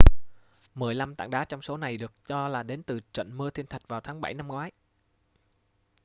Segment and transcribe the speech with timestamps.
[0.75, 3.65] mười lăm tảng đá trong số này được cho là đến từ trận mưa thiên
[3.65, 4.71] thạch vào tháng 7 năm ngoái